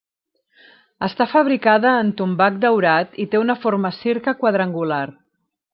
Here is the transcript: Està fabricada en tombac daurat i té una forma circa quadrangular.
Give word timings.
Està 1.07 1.27
fabricada 1.33 1.93
en 2.05 2.09
tombac 2.23 2.59
daurat 2.65 3.23
i 3.27 3.27
té 3.35 3.45
una 3.45 3.61
forma 3.67 3.95
circa 4.03 4.39
quadrangular. 4.43 5.03